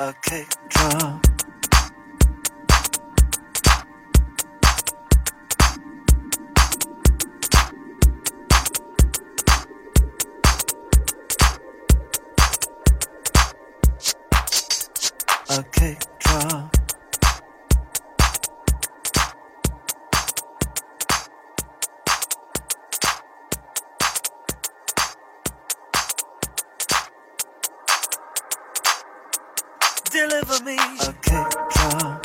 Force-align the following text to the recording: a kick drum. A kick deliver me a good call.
a 0.00 0.14
kick 0.22 0.46
drum. 0.68 1.20
A 15.50 15.62
kick 15.72 16.07
deliver 30.18 30.64
me 30.64 30.76
a 30.76 31.14
good 31.22 31.54
call. 31.70 32.17